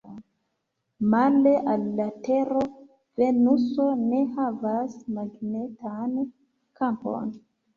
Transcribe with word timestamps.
Male 1.11 1.51
al 1.73 1.83
la 1.99 2.07
Tero, 2.27 2.63
Venuso 3.21 3.87
ne 4.07 4.23
havas 4.41 4.97
magnetan 5.19 6.17
kampon. 6.83 7.33